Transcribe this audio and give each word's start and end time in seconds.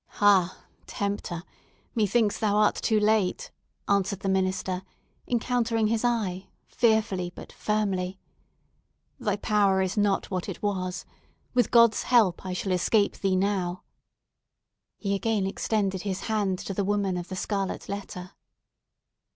"Ha, 0.17 0.57
tempter! 0.87 1.43
Methinks 1.93 2.39
thou 2.39 2.55
art 2.55 2.73
too 2.73 2.99
late!" 2.99 3.51
answered 3.87 4.21
the 4.21 4.29
minister, 4.29 4.81
encountering 5.27 5.85
his 5.85 6.03
eye, 6.03 6.47
fearfully, 6.65 7.31
but 7.35 7.51
firmly. 7.51 8.17
"Thy 9.19 9.35
power 9.35 9.79
is 9.79 9.97
not 9.97 10.31
what 10.31 10.49
it 10.49 10.63
was! 10.63 11.05
With 11.53 11.69
God's 11.69 12.01
help, 12.01 12.43
I 12.43 12.53
shall 12.53 12.71
escape 12.71 13.17
thee 13.19 13.35
now!" 13.35 13.83
He 14.97 15.13
again 15.13 15.45
extended 15.45 16.01
his 16.01 16.21
hand 16.21 16.57
to 16.57 16.73
the 16.73 16.83
woman 16.83 17.15
of 17.15 17.27
the 17.27 17.35
scarlet 17.35 17.87
letter. 17.87 18.31